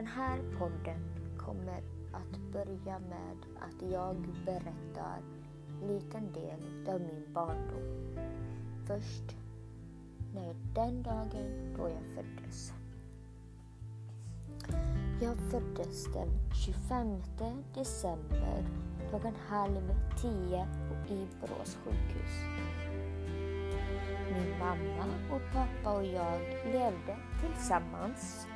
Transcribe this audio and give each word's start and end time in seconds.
Den 0.00 0.06
här 0.06 0.38
podden 0.58 1.00
kommer 1.38 1.82
att 2.12 2.52
börja 2.52 2.98
med 2.98 3.36
att 3.60 3.90
jag 3.92 4.16
berättar 4.46 5.22
en 5.68 5.88
liten 5.88 6.32
del 6.32 6.88
av 6.94 7.00
min 7.00 7.34
barndom. 7.34 8.16
Först 8.86 9.36
när 10.34 10.54
den 10.74 11.02
dagen 11.02 11.74
då 11.76 11.88
jag 11.88 12.04
föddes. 12.14 12.72
Jag 15.22 15.36
föddes 15.50 16.04
den 16.04 16.28
25 16.64 17.22
december 17.74 18.64
klockan 19.08 19.34
halv 19.48 19.94
tio 20.22 20.66
i 21.08 21.26
Borås 21.40 21.78
sjukhus. 21.84 22.34
Min 24.32 24.58
mamma 24.58 25.04
och 25.32 25.42
pappa 25.52 25.96
och 25.96 26.04
jag 26.04 26.40
levde 26.72 27.16
tillsammans 27.40 28.46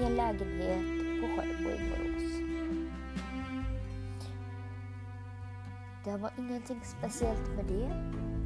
i 0.00 0.04
en 0.04 0.16
lägenhet 0.16 0.84
på 1.20 1.26
Sjöbo 1.26 1.70
i 1.70 1.90
Borås. 1.90 2.42
Det 6.04 6.16
var 6.16 6.30
ingenting 6.38 6.80
speciellt 6.84 7.56
med 7.56 7.64
det. 7.64 7.88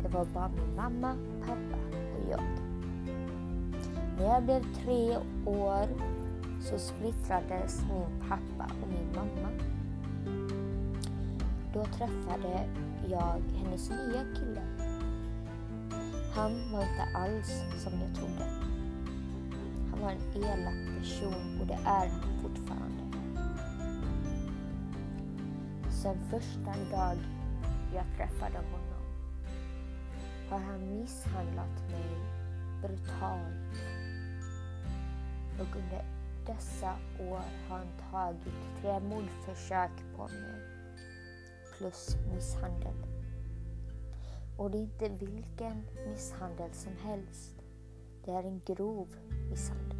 Det 0.03 0.09
var 0.09 0.25
bara 0.25 0.49
min 0.49 0.77
mamma, 0.77 1.17
pappa 1.41 1.79
och 1.93 2.31
jag. 2.31 2.43
När 4.19 4.25
jag 4.25 4.43
blev 4.43 4.63
tre 4.75 5.17
år 5.47 5.89
så 6.61 6.79
splittrades 6.79 7.83
min 7.83 8.29
pappa 8.29 8.73
och 8.83 8.89
min 8.89 9.15
mamma. 9.15 9.49
Då 11.75 11.85
träffade 11.85 12.69
jag 13.11 13.43
hennes 13.57 13.91
nya 13.91 14.25
kille. 14.35 14.63
Han 16.35 16.73
var 16.73 16.83
inte 16.83 17.19
alls 17.19 17.63
som 17.79 17.93
jag 17.93 18.15
trodde. 18.15 18.62
Han 20.03 20.19
var 20.19 20.25
en 20.25 20.45
elak 20.45 20.99
person 20.99 21.61
och 21.61 21.67
det 21.67 21.79
är 21.85 22.09
han 22.09 22.43
fortfarande. 22.43 23.03
Sen 25.91 26.19
första 26.31 26.97
dag 26.97 27.17
jag 27.95 28.05
träffade 28.17 28.59
honom 28.59 28.83
har 30.49 30.59
han 30.59 30.99
misshandlat 31.01 31.91
mig 31.91 32.17
brutalt. 32.81 33.75
Och 35.61 35.77
under 35.77 36.05
dessa 36.47 36.97
år 37.21 37.41
har 37.69 37.79
han 37.79 37.87
tagit 38.11 38.55
tre 38.81 39.01
mordförsök 39.01 39.91
på 40.17 40.23
mig 40.23 40.61
plus 41.79 42.17
misshandel. 42.35 43.07
Och 44.57 44.71
det 44.71 44.79
är 44.79 44.83
inte 44.83 45.09
vilken 45.09 45.83
misshandel 46.09 46.73
som 46.73 46.93
helst. 47.05 47.63
Det 48.25 48.31
är 48.31 48.43
en 48.43 48.61
grov 48.67 49.09
misshandel. 49.51 49.92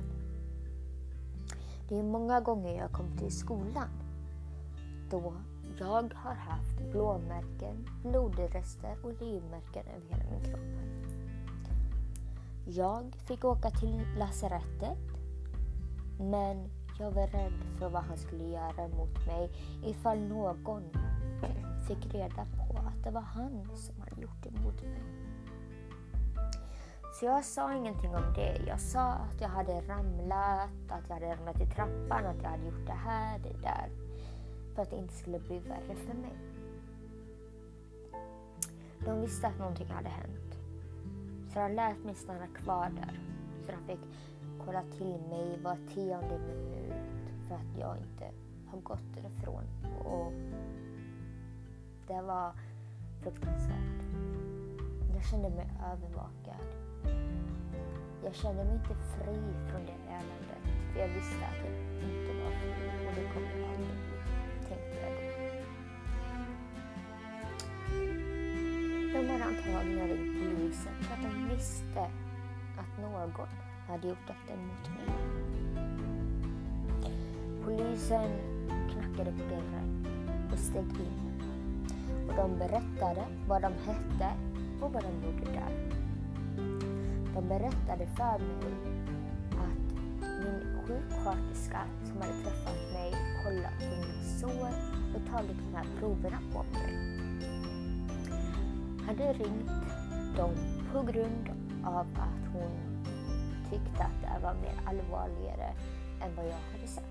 Det 1.93 1.99
är 1.99 2.03
många 2.03 2.41
gånger 2.41 2.79
jag 2.79 2.93
kom 2.93 3.17
till 3.19 3.33
skolan 3.33 3.89
då 5.11 5.35
jag 5.79 6.15
har 6.15 6.35
haft 6.35 6.93
blåmärken, 6.93 7.89
blodrester 8.03 8.97
och 9.03 9.13
livmärken 9.21 9.87
över 9.87 10.07
hela 10.11 10.31
min 10.31 10.45
kropp. 10.45 10.61
Jag 12.67 13.17
fick 13.27 13.45
åka 13.45 13.71
till 13.71 14.01
lasarettet 14.19 14.99
men 16.21 16.69
jag 16.99 17.11
var 17.11 17.27
rädd 17.27 17.65
för 17.79 17.89
vad 17.89 18.03
han 18.03 18.19
skulle 18.19 18.45
göra 18.45 18.89
mot 18.89 19.27
mig 19.27 19.51
ifall 19.87 20.19
någon 20.21 20.83
fick 21.89 22.15
reda 22.15 22.47
på 22.57 22.79
att 22.79 23.05
det 23.05 23.11
var 23.11 23.21
han 23.21 23.69
som 23.75 23.95
hade 24.01 24.23
gjort 24.23 24.43
det 24.43 24.51
mot 24.51 24.83
mig. 24.83 25.22
Så 27.23 27.27
jag 27.27 27.45
sa 27.45 27.75
ingenting 27.75 28.15
om 28.15 28.33
det. 28.35 28.63
Jag 28.67 28.81
sa 28.81 29.01
att 29.01 29.41
jag 29.41 29.49
hade 29.49 29.81
ramlat, 29.81 30.71
att 30.89 31.09
jag 31.09 31.15
hade 31.15 31.35
ramlat 31.35 31.61
i 31.61 31.67
trappan, 31.67 32.27
att 32.27 32.43
jag 32.43 32.51
hade 32.51 32.65
gjort 32.65 32.87
det 32.87 32.93
här, 32.93 33.39
det 33.39 33.63
där. 33.63 33.91
För 34.75 34.83
att 34.83 34.91
det 34.91 34.97
inte 34.97 35.15
skulle 35.15 35.39
bli 35.39 35.59
värre 35.59 35.97
för 35.97 36.15
mig. 36.15 36.37
De 39.05 39.21
visste 39.21 39.47
att 39.47 39.59
någonting 39.59 39.87
hade 39.87 40.09
hänt. 40.09 40.55
Så 41.53 41.59
de 41.59 41.69
lät 41.69 42.05
mig 42.05 42.15
stanna 42.15 42.47
kvar 42.47 42.91
där. 42.91 43.21
Så 43.67 43.73
de 43.73 43.93
fick 43.93 44.07
kolla 44.67 44.83
till 44.83 45.21
mig 45.29 45.59
var 45.63 45.77
tionde 45.95 46.39
minut 46.39 47.31
för 47.49 47.55
att 47.55 47.79
jag 47.79 47.97
inte 47.97 48.31
har 48.71 48.81
gått 48.81 49.15
därifrån. 49.15 49.65
Och 50.05 50.33
det 52.07 52.23
var 52.23 52.53
fruktansvärt. 53.23 54.03
Jag 55.15 55.25
kände 55.25 55.51
mig 55.51 55.71
övervakad. 55.93 56.92
Jag 58.25 58.35
kände 58.35 58.65
mig 58.65 58.75
inte 58.75 58.95
fri 58.95 59.39
från 59.71 59.87
det 59.87 59.99
eländet. 60.09 60.65
För 60.93 61.01
jag 61.01 61.09
visste 61.09 61.45
att 61.47 61.65
jag 61.65 61.75
inte 62.11 62.33
var 62.43 62.51
fri 62.51 62.73
och 63.09 63.15
det 63.15 63.27
kommer 63.35 63.61
jag 63.61 63.71
aldrig 63.71 63.87
bli. 63.87 64.19
Tänkte 64.69 64.97
jag 65.03 65.13
då. 65.13 65.23
De 69.13 69.29
hade 69.29 69.45
antagligen 69.45 70.09
ringt 70.09 70.43
polisen 70.43 70.95
för 71.01 71.15
att 71.15 71.23
de 71.23 71.49
visste 71.49 72.01
att 72.79 73.01
någon 73.01 73.33
hade 73.89 74.09
gjort 74.09 74.27
detta 74.27 74.61
mot 74.61 74.89
mig. 74.97 75.09
Polisen 77.65 78.31
knackade 78.93 79.33
på 79.33 79.45
dörren 79.49 80.07
och 80.53 80.59
steg 80.59 80.83
in. 80.83 81.43
Och 82.29 82.37
de 82.37 82.59
berättade 82.59 83.27
vad 83.49 83.63
de 83.63 83.73
hette 83.73 84.33
och 84.81 84.93
vad 84.93 85.03
de 85.03 85.27
gjorde 85.27 85.53
där. 85.53 86.03
De 87.35 87.49
berättade 87.49 88.07
för 88.07 88.39
mig 88.39 88.75
att 89.51 89.95
min 90.21 90.83
sjuksköterska 90.87 91.81
som 92.05 92.21
hade 92.21 92.33
träffat 92.33 92.93
mig 92.93 93.15
kollat 93.45 93.79
på 93.79 93.97
mina 94.01 94.23
sår 94.23 94.69
och 95.15 95.31
tagit 95.31 95.57
de 95.71 95.77
här 95.77 95.87
proverna 95.99 96.39
på 96.53 96.63
mig 96.63 97.13
hade 99.07 99.33
ringt 99.33 99.71
dem 100.37 100.55
på 100.93 101.03
grund 101.03 101.49
av 101.85 102.07
att 102.15 102.53
hon 102.53 103.05
tyckte 103.71 104.03
att 104.05 104.23
det 104.23 104.43
var 104.43 104.55
mer 104.55 104.81
allvarligare 104.87 105.75
än 106.23 106.37
vad 106.37 106.47
jag 106.47 106.61
hade 106.73 106.87
sagt. 106.87 107.07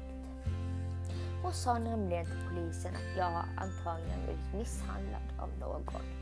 Hon 1.43 1.53
sa 1.53 1.79
nämligen 1.79 2.25
till 2.25 2.49
polisen 2.49 2.95
att 2.95 3.17
jag 3.17 3.43
antagligen 3.57 4.19
blivit 4.25 4.53
misshandlad 4.53 5.27
av 5.39 5.49
någon. 5.59 6.20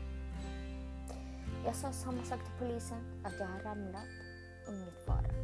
Jag 1.64 1.74
sa 1.74 1.92
samma 1.92 2.24
sak 2.24 2.38
till 2.44 2.66
polisen, 2.66 2.98
att 3.24 3.32
jag 3.38 3.46
har 3.46 3.60
ramlat 3.60 4.08
och 4.66 4.74
inget 4.74 5.06
fara. 5.06 5.34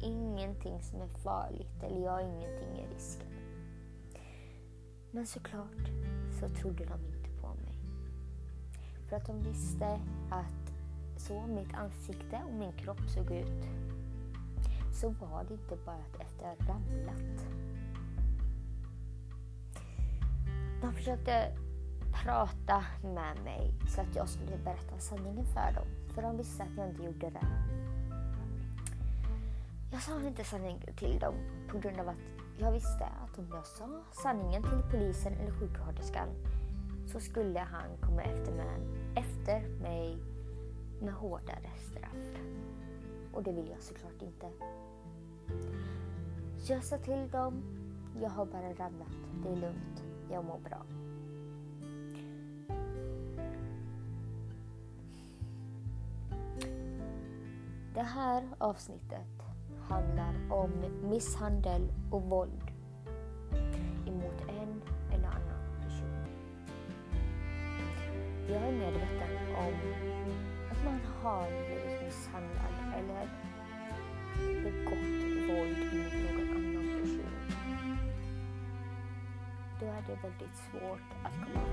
Ingenting 0.00 0.82
som 0.82 1.00
är 1.00 1.08
farligt 1.08 1.82
eller 1.82 2.04
jag 2.04 2.12
har 2.12 2.20
ingenting 2.20 2.78
i 2.78 2.94
risken. 2.94 3.28
Men 5.10 5.26
såklart 5.26 5.88
så 6.40 6.48
trodde 6.48 6.84
de 6.84 7.06
inte 7.06 7.30
på 7.40 7.48
mig. 7.48 7.74
För 9.08 9.16
att 9.16 9.26
de 9.26 9.42
visste 9.42 10.00
att 10.30 10.72
så 11.16 11.46
mitt 11.46 11.74
ansikte 11.74 12.40
och 12.48 12.54
min 12.54 12.72
kropp 12.72 13.00
såg 13.08 13.30
ut 13.30 13.64
så 14.92 15.08
var 15.08 15.44
det 15.48 15.54
inte 15.54 15.76
bara 15.84 15.96
att 15.96 16.20
efter 16.20 16.52
att 16.52 16.68
ramlat. 16.68 17.46
De 20.82 20.92
försökte 20.92 21.52
prata 22.12 22.84
med 23.02 23.44
mig 23.44 23.74
så 23.88 24.00
att 24.00 24.16
jag 24.16 24.28
skulle 24.28 24.56
berätta 24.56 24.98
sanningen 24.98 25.46
för 25.46 25.72
dem. 25.74 25.86
För 26.14 26.22
de 26.22 26.36
visste 26.36 26.62
att 26.62 26.76
jag 26.76 26.88
inte 26.88 27.02
gjorde 27.02 27.30
det. 27.30 27.46
Jag 29.92 30.02
sa 30.02 30.20
inte 30.22 30.44
sanningen 30.44 30.80
till 30.96 31.18
dem 31.18 31.34
på 31.70 31.78
grund 31.78 32.00
av 32.00 32.08
att 32.08 32.16
jag 32.58 32.72
visste 32.72 33.04
att 33.04 33.38
om 33.38 33.46
jag 33.52 33.66
sa 33.66 33.88
sanningen 34.12 34.62
till 34.62 34.82
polisen 34.90 35.32
eller 35.32 35.52
sjuksköterskan 35.52 36.28
så 37.06 37.20
skulle 37.20 37.58
han 37.58 37.96
komma 38.00 38.22
efter 38.22 38.52
mig, 38.52 38.80
efter 39.14 39.68
mig 39.82 40.18
med 41.00 41.14
hårdare 41.14 41.70
straff. 41.78 42.40
Och 43.32 43.42
det 43.42 43.52
vill 43.52 43.68
jag 43.68 43.82
såklart 43.82 44.22
inte. 44.22 44.46
Så 46.58 46.72
jag 46.72 46.84
sa 46.84 46.98
till 46.98 47.30
dem, 47.30 47.62
jag 48.20 48.30
har 48.30 48.46
bara 48.46 48.68
ramlat, 48.68 49.16
det 49.42 49.48
är 49.48 49.56
lugnt, 49.56 50.04
jag 50.30 50.44
mår 50.44 50.58
bra. 50.58 50.82
Det 57.98 58.04
här 58.04 58.42
avsnittet 58.58 59.42
handlar 59.88 60.34
om 60.50 60.70
misshandel 61.02 61.92
och 62.10 62.22
våld 62.22 62.70
emot 64.06 64.40
en 64.48 64.82
eller 65.12 65.28
annan 65.28 65.82
person. 65.82 66.26
Jag 68.48 68.62
är 68.62 68.72
medveten 68.72 69.56
om 69.56 69.74
att 70.70 70.84
man 70.84 71.00
har 71.22 71.46
blivit 71.48 72.02
misshandlad 72.04 72.94
eller 72.98 73.28
begått 74.62 75.48
våld 75.48 75.78
mot 75.78 76.12
någon 76.24 76.50
annan 76.56 77.00
person. 77.00 77.34
Då 79.80 79.86
är 79.86 80.04
det 80.06 80.28
väldigt 80.28 80.56
svårt 80.56 81.08
att 81.24 81.32
komma 81.32 81.67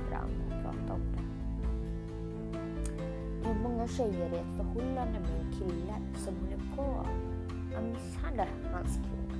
många 3.85 3.97
tjejer 3.97 4.33
i 4.33 4.37
ett 4.37 4.57
förhållande 4.57 5.19
med 5.19 5.39
en 5.39 5.51
kille 5.51 5.95
som 6.15 6.35
håller 6.35 6.75
på 6.75 7.07
att 7.77 7.83
misshandla 7.83 8.47
hans 8.73 8.95
kvinna. 8.97 9.37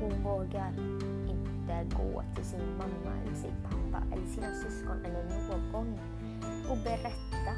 hon 0.00 0.22
vågar 0.24 0.72
inte 1.28 1.96
gå 1.96 2.22
till 2.34 2.44
sin 2.44 2.76
mamma 2.78 3.16
eller 3.22 3.34
sin 3.34 3.54
pappa 3.62 4.04
eller 4.12 4.26
sina 4.26 4.54
syskon 4.54 5.04
eller 5.04 5.24
någon 5.48 5.98
och 6.70 6.76
berätta 6.84 7.54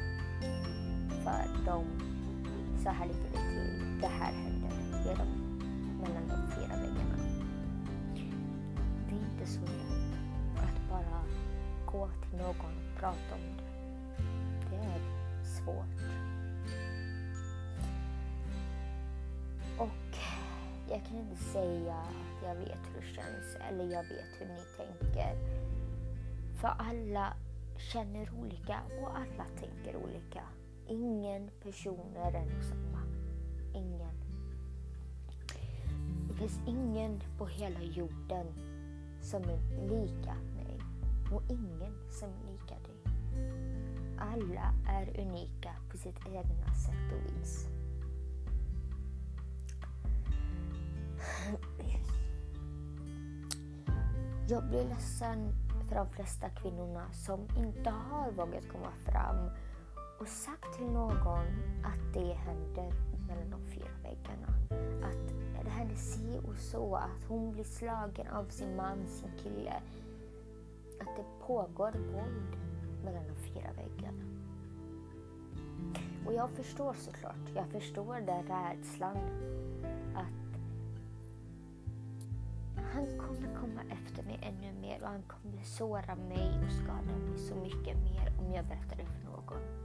för 1.24 1.64
dem 1.66 1.84
så 2.82 2.88
här 2.88 3.06
ligger 3.06 3.22
det 3.22 3.38
till. 3.38 4.00
Det 4.00 4.06
här 4.06 4.32
händer 4.32 4.72
genom 5.04 5.28
mellan 6.02 6.28
de 6.28 6.54
fyra 6.54 6.76
väggarna. 6.76 7.16
Det 9.08 9.14
är 9.14 9.20
inte 9.32 9.46
så 9.46 9.60
lätt 9.60 10.18
att 10.56 10.90
bara 10.90 11.22
gå 11.86 12.08
till 12.08 12.38
någon 12.38 12.54
och 12.54 13.00
prata 13.00 13.34
om 13.34 13.56
det 13.56 13.71
svårt. 15.64 16.02
Och 19.78 20.18
jag 20.90 21.04
kan 21.06 21.18
inte 21.18 21.36
säga 21.36 21.94
att 21.94 22.42
jag 22.44 22.54
vet 22.54 22.78
hur 22.94 23.00
det 23.00 23.06
känns 23.14 23.56
eller 23.68 23.84
jag 23.84 24.02
vet 24.02 24.40
hur 24.40 24.46
ni 24.46 24.62
tänker. 24.76 25.36
För 26.60 26.68
alla 26.68 27.34
känner 27.92 28.30
olika 28.40 28.80
och 29.02 29.16
alla 29.16 29.46
tänker 29.60 29.96
olika. 29.96 30.42
Ingen 30.86 31.50
person 31.62 32.16
är 32.16 32.32
densamma. 32.32 32.58
och 32.58 32.64
samma. 32.64 33.02
Ingen. 33.74 34.14
Det 36.28 36.34
finns 36.34 36.60
ingen 36.66 37.20
på 37.38 37.46
hela 37.46 37.82
jorden 37.82 38.46
som 39.20 39.42
är 39.42 39.88
lika 39.88 40.34
mig 40.34 40.78
och 41.32 41.42
ingen 41.50 42.10
som 42.10 42.28
är 42.28 42.52
lika 42.52 42.74
dig. 42.74 43.71
Alla 44.22 44.74
är 44.88 45.20
unika 45.20 45.74
på 45.90 45.96
sitt 45.96 46.26
egna 46.26 46.74
sätt 46.74 47.12
och 47.12 47.32
vis. 47.32 47.68
Jag 54.48 54.64
blir 54.68 54.84
ledsen 54.84 55.52
för 55.88 55.94
de 55.96 56.10
flesta 56.10 56.48
kvinnorna 56.48 57.12
som 57.12 57.40
inte 57.56 57.90
har 57.90 58.32
vågat 58.32 58.68
komma 58.72 58.92
fram 59.04 59.50
och 60.20 60.28
sagt 60.28 60.76
till 60.76 60.86
någon 60.86 61.46
att 61.84 62.14
det 62.14 62.32
händer 62.32 62.92
mellan 63.28 63.50
de 63.50 63.70
fyra 63.70 63.90
väggarna. 64.02 64.48
Att 65.06 65.28
det 65.64 65.70
händer 65.70 65.96
si 65.96 66.40
och 66.48 66.56
så, 66.56 66.96
att 66.96 67.24
hon 67.28 67.52
blir 67.52 67.64
slagen 67.64 68.26
av 68.28 68.44
sin 68.44 68.76
man, 68.76 69.06
sin 69.08 69.30
kille. 69.42 69.82
Att 71.00 71.16
det 71.16 71.46
pågår 71.46 71.92
våld 71.92 72.56
mellan 73.04 73.22
de 73.28 73.34
fyra 73.34 73.72
väggarna. 73.76 74.24
Och 76.26 76.34
jag 76.34 76.50
förstår 76.50 76.94
såklart, 76.94 77.48
jag 77.54 77.68
förstår 77.68 78.14
den 78.14 78.42
rädslan 78.46 79.16
att 80.14 80.42
han 82.92 83.06
kommer 83.06 83.60
komma 83.60 83.80
efter 83.90 84.22
mig 84.22 84.38
ännu 84.42 84.80
mer 84.80 85.02
och 85.02 85.08
han 85.08 85.22
kommer 85.22 85.62
såra 85.62 86.14
mig 86.14 86.64
och 86.66 86.72
skada 86.72 87.16
mig 87.28 87.38
så 87.38 87.54
mycket 87.54 87.96
mer 87.96 88.32
om 88.38 88.52
jag 88.52 88.64
berättar 88.64 88.96
det 88.96 89.04
för 89.04 89.24
någon. 89.24 89.82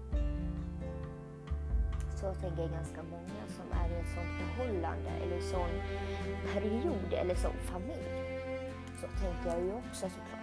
Så 2.15 2.33
tänker 2.33 2.69
ganska 2.69 3.03
många 3.03 3.47
som 3.47 3.65
är 3.71 3.89
i 3.89 3.99
ett 3.99 4.13
sånt 4.15 4.27
förhållande 4.39 5.09
eller 5.09 5.41
sån 5.41 5.69
period 6.53 7.13
eller 7.13 7.35
sån 7.35 7.57
familj. 7.57 8.27
Så 9.01 9.07
tänker 9.07 9.49
jag 9.49 9.65
ju 9.65 9.73
också 9.73 10.09
såklart. 10.09 10.36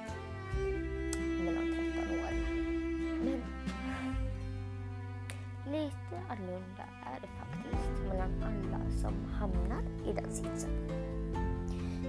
Lite 5.75 6.17
annorlunda 6.29 6.85
är 7.13 7.21
det 7.21 7.29
faktiskt 7.41 8.09
mellan 8.09 8.31
alla 8.43 8.91
som 8.91 9.15
hamnar 9.33 9.83
i 10.07 10.13
den 10.13 10.31
sitsen. 10.31 10.71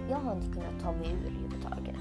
Jag 0.09 0.17
har 0.17 0.35
inte 0.35 0.53
kunnat 0.53 0.79
ta 0.81 0.91
mig 0.91 1.11
ur 1.11 1.25
överhuvudtaget. 1.25 1.95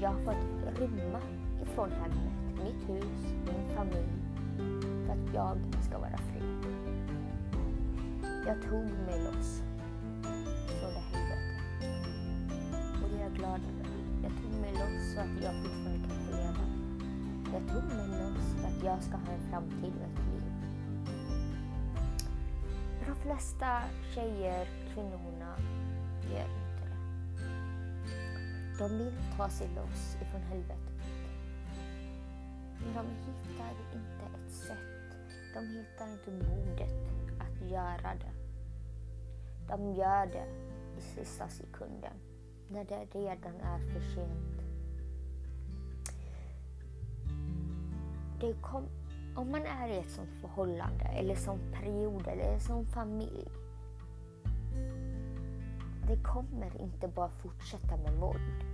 Jag 0.00 0.10
har 0.10 0.20
fått 0.20 0.78
rymma 0.80 1.20
ifrån 1.62 1.90
hemmet, 1.92 2.64
mitt 2.64 2.88
hus, 2.88 3.34
min 3.46 3.76
familj 3.76 4.12
för 5.06 5.12
att 5.12 5.34
jag 5.34 5.58
ska 5.84 5.98
vara 5.98 6.16
fri. 6.16 6.42
Jag 8.46 8.62
tog 8.62 8.84
mig 9.06 9.24
loss 9.24 9.62
från 10.80 10.92
det 10.94 11.04
helvetet. 11.10 11.60
Och 13.02 13.08
det 13.10 13.16
är 13.16 13.22
jag 13.22 13.32
glad 13.32 13.60
över. 13.60 13.86
Jag 14.22 14.32
tog 14.42 14.60
mig 14.60 14.72
loss 14.72 15.14
så 15.14 15.20
att 15.20 15.42
jag 15.42 15.54
fortfarande 15.62 16.08
kan 16.08 16.18
få 16.26 16.36
leva. 16.36 16.64
Jag 17.52 17.62
tog 17.68 17.96
mig 17.96 18.08
loss 18.08 18.54
för 18.60 18.68
att 18.68 18.84
jag 18.84 19.02
ska 19.02 19.16
ha 19.16 19.32
en 19.32 19.50
framtid 19.50 19.92
med 20.00 20.08
ett 20.10 20.29
flesta 23.22 23.82
tjejer, 24.14 24.68
kvinnorna, 24.94 25.56
gör 26.30 26.44
inte 26.44 26.84
det. 26.84 26.98
De 28.78 28.98
vill 28.98 29.14
ta 29.36 29.48
sig 29.48 29.68
loss 29.68 30.16
ifrån 30.22 30.40
helvetet. 30.40 30.90
Men 32.78 32.94
de 32.94 33.06
hittar 33.10 33.70
inte 33.94 34.38
ett 34.38 34.52
sätt. 34.52 35.16
De 35.54 35.66
hittar 35.66 36.12
inte 36.12 36.30
modet 36.30 37.10
att 37.40 37.70
göra 37.70 38.14
det. 38.14 38.32
De 39.68 39.94
gör 39.94 40.26
det 40.26 40.46
i 40.98 41.00
sista 41.00 41.48
sekunden, 41.48 42.12
när 42.68 42.84
det 42.84 43.04
redan 43.18 43.60
är 43.60 43.78
för 43.78 44.00
sent. 44.00 44.60
Det 48.40 48.54
kom, 48.62 48.88
om 49.40 49.50
man 49.50 49.66
är 49.66 49.88
i 49.88 49.98
ett 49.98 50.10
sånt 50.10 50.30
förhållande, 50.40 51.04
eller 51.04 51.34
sån 51.34 51.58
period, 51.72 52.26
eller 52.26 52.52
en 52.52 52.60
sån 52.60 52.86
familj. 52.86 53.48
Det 56.06 56.22
kommer 56.22 56.82
inte 56.82 57.08
bara 57.08 57.28
fortsätta 57.28 57.96
med 57.96 58.12
våld. 58.12 58.64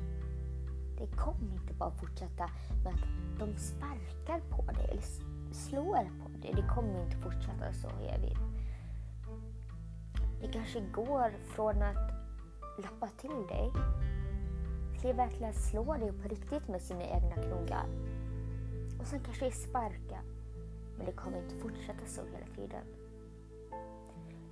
Det 0.99 1.17
kommer 1.17 1.53
inte 1.53 1.75
bara 1.75 1.91
fortsätta 1.91 2.51
med 2.85 2.95
att 2.95 3.39
de 3.39 3.57
sparkar 3.57 4.41
på 4.51 4.73
dig 4.73 4.89
eller 4.91 5.03
slår 5.53 6.11
på 6.23 6.29
dig. 6.29 6.53
Det 6.57 6.75
kommer 6.75 7.05
inte 7.05 7.17
fortsätta 7.17 7.73
så 7.73 7.89
evigt. 7.89 8.41
Det 10.41 10.49
kanske 10.49 10.81
går 10.81 11.31
från 11.55 11.83
att 11.83 12.13
lappa 12.79 13.09
till 13.21 13.47
dig 13.49 13.73
till 15.01 15.11
att 15.11 15.17
verkligen 15.17 15.55
slå 15.55 15.95
dig 15.95 16.13
på 16.13 16.29
riktigt 16.29 16.69
med 16.69 16.83
sina 16.83 17.03
egna 17.03 17.35
knogar. 17.35 17.87
Och 19.01 19.07
sen 19.07 19.21
kanske 19.21 19.51
sparka. 19.51 20.21
Men 20.97 21.07
det 21.07 21.13
kommer 21.13 21.43
inte 21.43 21.55
fortsätta 21.55 22.07
så 22.07 22.21
hela 22.21 22.47
tiden. 22.55 22.85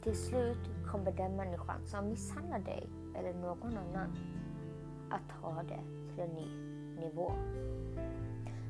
Till 0.03 0.17
slut 0.17 0.71
kommer 0.87 1.13
den 1.13 1.37
människan 1.37 1.87
som 1.87 2.09
misshandlar 2.09 2.59
dig 2.59 2.89
eller 3.17 3.35
någon 3.35 3.79
annan 3.79 4.17
att 5.11 5.41
ta 5.41 5.63
det 5.63 5.81
till 6.15 6.23
en 6.23 6.31
ny 6.31 6.49
nivå. 7.01 7.33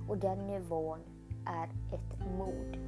Och 0.08 0.18
den 0.18 0.46
nivån 0.46 0.98
är 1.46 1.68
ett 1.94 2.30
mord. 2.38 2.78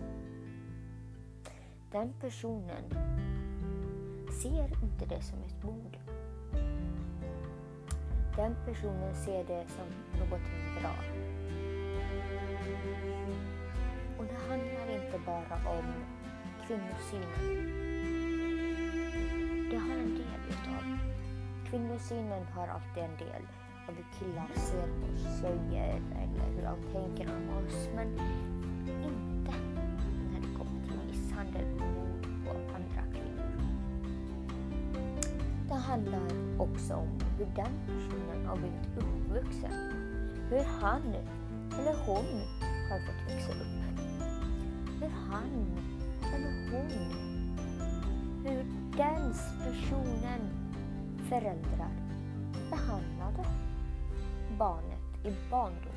Den 1.93 2.13
personen 2.21 2.85
ser 4.43 4.85
inte 4.85 5.07
det 5.09 5.23
som 5.23 5.39
ett 5.43 5.65
mord. 5.65 5.99
Den 8.37 8.57
personen 8.65 9.15
ser 9.15 9.45
det 9.45 9.67
som 9.69 10.19
något 10.21 10.41
bra. 10.81 10.95
Och 14.19 14.25
det 14.25 14.49
handlar 14.49 15.05
inte 15.05 15.19
bara 15.27 15.79
om 15.79 15.87
kvinnosynen. 16.67 17.77
Det 19.71 19.77
har 19.77 19.95
en 19.95 20.15
del 20.15 20.41
utav. 20.49 20.99
Kvinnosynen 21.71 22.47
har 22.55 22.69
alltid 22.69 23.03
en 23.03 23.17
del 23.17 23.43
av 23.89 23.95
hur 23.95 24.07
killar 24.19 24.49
ser 24.55 24.87
på 24.87 25.07
tjejer 25.41 26.01
eller 26.23 26.47
hur 26.55 26.63
de 26.63 26.93
tänker 26.93 27.35
om 27.37 27.57
oss. 27.57 27.89
Men 27.95 28.09
inte 29.05 29.55
när 30.33 30.41
det 30.41 30.59
kommer 30.59 30.87
till 30.87 30.99
misshandel 31.07 31.65
och 31.75 31.81
mord 31.81 32.23
på 32.45 32.51
andra 32.51 33.03
kvinnor. 33.13 33.51
Det 35.69 35.75
handlar 35.75 36.21
också 36.59 36.95
om 36.95 37.09
hur 37.39 37.47
den 37.47 37.73
personen 37.87 38.47
har 38.47 38.57
blivit 38.57 38.97
uppvuxen. 38.97 39.73
Hur 40.51 40.65
han 40.81 41.03
eller 41.79 41.95
hon 42.07 42.43
har 42.91 42.99
fått 43.07 43.35
växa 43.35 43.53
upp. 43.53 43.76
Han 45.31 45.67
eller 46.35 46.71
hon, 46.71 46.91
hur 48.45 48.65
den 48.97 49.35
personen 49.65 50.41
föräldrar 51.29 51.91
behandlade 52.71 53.45
barnet 54.59 55.25
i 55.25 55.51
barndomen. 55.51 55.97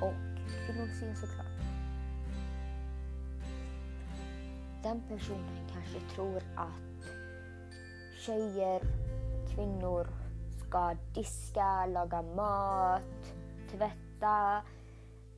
Och 0.00 0.40
kvinnosyn 0.66 1.16
såklart. 1.16 1.46
Den 4.82 5.02
personen 5.08 5.68
kanske 5.72 6.14
tror 6.14 6.42
att 6.56 7.06
tjejer, 8.18 8.82
kvinnor 9.54 10.06
ska 10.68 10.94
diska, 11.14 11.86
laga 11.86 12.22
mat, 12.22 13.34
tvätta, 13.70 14.62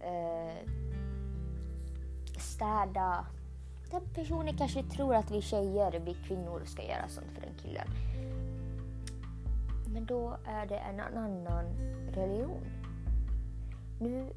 eh, 0.03 0.69
städa, 2.39 3.27
den 3.91 4.03
personen 4.15 4.57
kanske 4.57 4.83
tror 4.83 5.15
att 5.15 5.31
vi 5.31 5.43
tjejer, 5.43 6.01
vi 6.05 6.15
kvinnor 6.15 6.63
ska 6.65 6.83
göra 6.83 7.09
sånt 7.09 7.27
för 7.35 7.41
den 7.41 7.55
killen. 7.63 7.89
Men 9.87 10.07
då 10.07 10.37
är 10.45 10.67
det 10.67 10.79
en 10.79 11.01
annan 11.01 11.65
religion. 12.15 12.65
Nu 14.01 14.33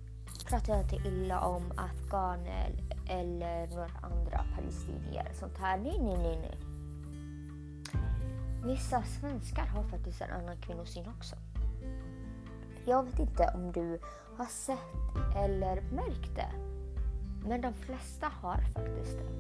pratar 0.49 0.73
jag 0.73 0.83
inte 0.83 1.07
illa 1.07 1.39
om 1.39 1.71
afghaner 1.77 2.71
eller 3.09 3.67
några 3.67 3.89
andra 4.01 4.45
palestinier. 4.55 5.31
Sånt 5.33 5.57
här. 5.57 5.77
Nej, 5.77 5.99
nej, 6.01 6.17
nej, 6.17 6.39
nej. 6.41 6.57
Vissa 8.65 9.03
svenskar 9.03 9.65
har 9.65 9.83
faktiskt 9.83 10.21
en 10.21 10.31
annan 10.31 10.57
kvinnosyn 10.57 11.07
också. 11.17 11.35
Jag 12.87 13.03
vet 13.03 13.19
inte 13.19 13.51
om 13.55 13.71
du 13.71 13.99
har 14.37 14.45
sett 14.45 15.35
eller 15.35 15.81
märkt 15.81 16.35
det. 16.35 16.51
Men 17.47 17.61
de 17.61 17.73
flesta 17.73 18.27
har 18.27 18.57
faktiskt 18.57 19.17
det. 19.17 19.35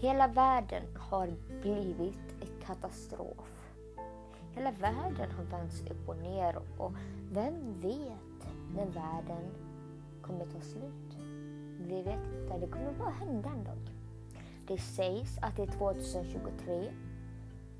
Hela 0.00 0.28
världen 0.28 0.82
har 0.98 1.32
blivit 1.62 2.34
en 2.40 2.66
katastrof. 2.66 3.72
Hela 4.54 4.70
världen 4.70 5.30
har 5.30 5.44
vänts 5.44 5.80
upp 5.80 6.08
och 6.08 6.16
ner 6.16 6.58
och 6.78 6.92
vem 7.32 7.80
vet 7.80 8.52
när 8.74 8.86
världen 8.86 9.50
kommer 10.22 10.44
ta 10.44 10.60
slut? 10.60 11.16
Vi 11.78 12.02
vet 12.02 12.26
inte, 12.42 12.58
det 12.58 12.66
kommer 12.66 12.92
bara 12.98 13.10
hända 13.10 13.48
en 13.48 13.64
dag. 13.64 13.90
Det 14.66 14.78
sägs 14.78 15.38
att 15.42 15.56
det 15.56 15.62
är 15.62 15.78
2023 15.78 16.92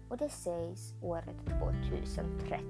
och 0.09 0.17
det 0.17 0.29
sägs 0.29 0.95
året 1.03 1.37
2033. 1.47 2.61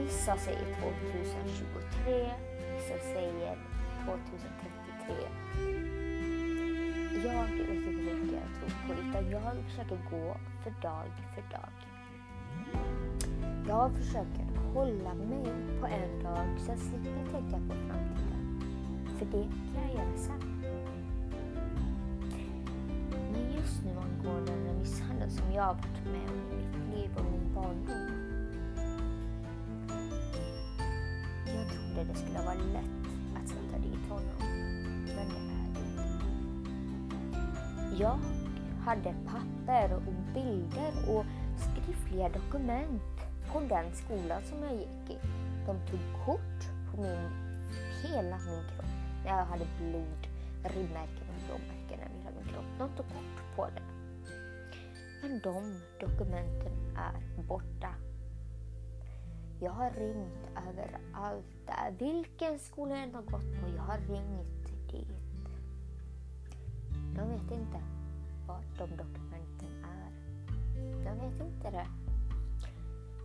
Vissa 0.00 0.36
säger 0.36 0.64
2023, 1.04 2.30
vissa 2.74 2.98
säger 3.04 3.58
2033. 4.04 5.14
Jag 7.24 7.42
vet 7.42 7.70
inte 7.70 7.90
vilka 7.90 8.36
jag 8.36 8.48
tror 8.58 8.70
på 8.86 8.92
utan 9.08 9.30
jag 9.30 9.64
försöker 9.64 9.98
gå 10.10 10.36
för 10.62 10.70
dag 10.82 11.10
för 11.34 11.42
dag. 11.50 11.72
Jag 13.68 13.92
försöker 13.92 14.44
hålla 14.74 15.14
mig 15.14 15.44
på 15.80 15.86
en 15.86 16.22
dag 16.22 16.46
så 16.58 16.70
jag 16.70 16.78
slipper 16.78 17.30
tänka 17.32 17.56
på 17.56 17.74
framtiden. 17.74 18.62
För 19.18 19.26
det 19.26 19.48
kan 19.74 19.82
jag 19.82 19.94
göra 19.94 20.16
sen. 20.16 20.64
Men 23.32 23.52
just 23.56 23.84
nu 23.84 23.90
angående 23.90 24.52
den 24.52 24.78
misshandel 24.78 25.30
som 25.30 25.52
jag 25.52 25.62
har 25.62 25.74
varit 25.74 26.04
med 26.04 26.30
om 26.30 26.52
i 26.52 26.56
mitt 26.56 26.94
liv 26.94 27.10
och 27.16 27.24
min 27.24 27.54
barndom. 27.54 28.21
Det 32.12 32.18
skulle 32.18 32.38
vara 32.38 32.54
lätt 32.54 33.06
att 33.36 33.48
sätta 33.48 33.78
dit 33.78 34.08
honom. 34.08 34.24
Men 35.06 35.28
det 35.28 35.36
är 35.36 35.72
det 35.74 35.80
inte. 35.80 36.12
Jag 38.02 38.18
hade 38.84 39.14
papper 39.26 39.94
och 39.96 40.02
bilder 40.34 40.92
och 41.08 41.24
skriftliga 41.56 42.28
dokument 42.28 43.02
på 43.52 43.60
den 43.60 43.94
skolan 43.94 44.42
som 44.42 44.58
jag 44.62 44.74
gick 44.74 45.10
i. 45.10 45.18
De 45.66 45.76
tog 45.90 46.00
kort 46.26 46.60
på 46.90 47.02
min, 47.02 47.30
hela 48.02 48.38
min 48.38 48.64
kropp. 48.74 48.92
Jag 49.26 49.44
hade 49.44 49.66
blod, 49.78 50.22
ribbmärken 50.64 51.26
och 51.28 51.42
blåmärken 51.46 52.00
över 52.00 52.18
hela 52.24 52.36
min 52.36 52.48
kropp. 52.48 52.64
De 52.78 52.88
tog 52.96 53.06
kort 53.06 53.56
på 53.56 53.66
det. 53.66 53.82
Men 55.22 55.40
de 55.40 55.80
dokumenten 56.00 56.72
är 56.96 57.42
borta. 57.42 57.94
Jag 59.62 59.72
har 59.72 59.90
ringt 59.90 60.48
överallt 60.68 61.46
där. 61.66 61.94
Vilken 61.98 62.58
skola 62.58 62.94
jag 62.94 63.02
än 63.02 63.14
har 63.14 63.22
gått 63.22 63.60
på, 63.60 63.68
jag 63.76 63.82
har 63.82 63.98
ringt 63.98 64.90
dit. 64.90 65.08
De 67.16 67.28
vet 67.28 67.50
inte 67.50 67.80
var 68.46 68.60
de 68.78 68.96
dokumenten 68.96 69.84
är. 69.84 70.10
De 71.04 71.10
vet 71.20 71.40
inte 71.40 71.70
det. 71.70 71.86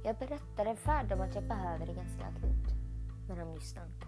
Jag 0.04 0.16
berättade 0.18 0.76
för 0.76 1.04
dem 1.10 1.22
att 1.22 1.36
jag 1.36 1.44
behöver 1.44 1.86
det 1.86 1.94
ganska 1.94 2.26
akut. 2.26 2.76
Men 3.28 3.38
de 3.38 3.54
lyssnade 3.56 3.88
inte. 3.88 4.08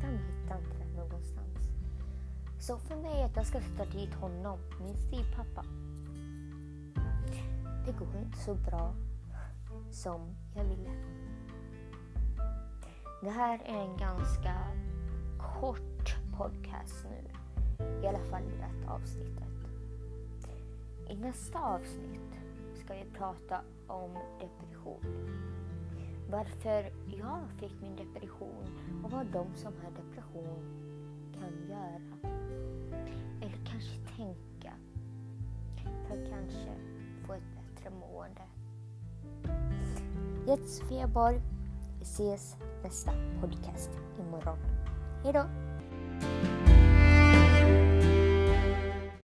De 0.00 0.06
hittade 0.06 0.60
inte 0.60 0.78
det 0.78 0.96
någonstans. 0.96 1.68
Så 2.60 2.78
för 2.78 2.96
mig 2.96 3.22
att 3.22 3.36
jag 3.36 3.46
ska 3.46 3.60
sätta 3.60 3.84
dit 3.84 4.14
honom, 4.14 4.58
min 4.80 4.96
styvpappa. 4.96 5.64
Det 7.86 7.92
går 7.92 8.16
inte 8.16 8.38
så 8.38 8.54
bra 8.54 8.94
som 9.90 10.36
jag 10.54 10.64
ville. 10.64 10.90
Det 13.20 13.30
här 13.30 13.60
är 13.64 13.80
en 13.80 13.96
ganska 13.96 14.54
kort 15.38 16.16
podcast 16.38 17.06
nu. 17.10 17.30
I 18.02 18.06
alla 18.06 18.18
fall 18.18 18.42
i 18.42 18.56
detta 18.56 18.92
avsnittet. 18.92 19.42
I 21.08 21.16
nästa 21.16 21.58
avsnitt 21.58 22.38
ska 22.74 22.94
vi 22.94 23.04
prata 23.18 23.60
om 23.86 24.10
depression. 24.40 25.00
Varför 26.30 26.92
jag 27.06 27.50
fick 27.58 27.80
min 27.80 27.96
depression 27.96 28.78
och 29.04 29.10
vad 29.10 29.26
de 29.26 29.46
som 29.54 29.72
har 29.82 29.90
depression 29.90 30.64
kan 31.34 31.68
göra. 31.68 32.00
Eller 33.40 33.66
kanske 33.66 34.16
tänka 34.16 34.72
för 36.08 36.22
att 36.22 36.30
kanske 36.30 36.70
få 37.26 37.32
ett 37.32 37.42
bättre 37.56 37.90
mående. 37.90 38.42
Jag 40.46 40.56
heter 40.56 40.68
Sofia 40.68 41.06
Borg. 41.06 41.55
Vi 42.06 42.10
ses 42.10 42.56
nästa 42.84 43.12
podcast 43.40 43.90
imorgon. 44.18 44.58
Hejdå! 45.24 45.65